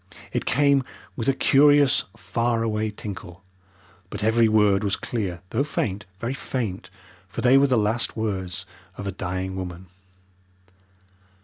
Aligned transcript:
It 0.33 0.47
came 0.47 0.83
with 1.15 1.27
a 1.27 1.33
curious 1.35 2.05
faraway 2.17 2.89
tinkle, 2.89 3.43
but 4.09 4.23
every 4.23 4.47
word 4.49 4.83
was 4.83 4.95
clear, 4.95 5.41
though 5.51 5.63
faint 5.63 6.07
very 6.19 6.33
faint, 6.33 6.89
for 7.27 7.41
they 7.41 7.55
were 7.55 7.67
the 7.67 7.77
last 7.77 8.17
words 8.17 8.65
of 8.97 9.05
a 9.05 9.11
dying 9.11 9.55
woman. 9.55 9.85